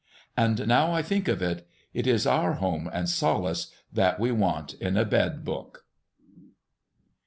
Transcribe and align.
And 0.35 0.67
now 0.67 0.93
I 0.93 1.03
think 1.03 1.27
of 1.27 1.43
it, 1.43 1.67
it 1.93 2.07
is 2.07 2.25
our 2.25 2.53
home 2.53 2.89
and 2.91 3.07
solace 3.07 3.67
that 3.93 4.19
we 4.19 4.31
want 4.31 4.73
in 4.73 4.97
a 4.97 5.05
bed 5.05 5.45
book. 5.45 5.85